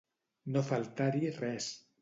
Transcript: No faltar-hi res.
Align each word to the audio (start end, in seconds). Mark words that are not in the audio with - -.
No 0.55 0.63
faltar-hi 0.71 1.33
res. 1.39 1.73